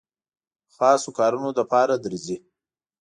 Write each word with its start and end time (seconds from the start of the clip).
خاصو 0.75 1.09
کارونو 1.19 1.49
لپاره 1.59 1.93
درځي. 2.03 2.37